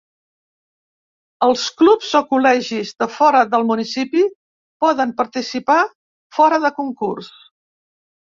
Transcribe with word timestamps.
Els 1.47 1.65
clubs 1.81 2.07
o 2.19 2.21
col·legis 2.29 2.93
de 3.03 3.07
fora 3.17 3.43
del 3.51 3.67
municipi 3.71 4.25
poden 4.85 5.13
participar 5.21 5.79
fora 6.39 6.61
de 6.67 6.75
concurs. 6.81 7.31